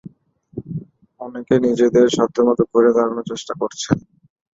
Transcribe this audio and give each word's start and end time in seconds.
অনেকে 1.21 1.55
নিজেদের 1.65 2.05
সাধ্যমতো 2.17 2.63
ঘুরে 2.71 2.91
দাঁড়ানোর 2.95 3.29
চেষ্টা 3.31 3.53
করছে। 3.61 3.89